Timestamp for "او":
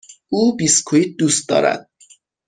0.29-0.55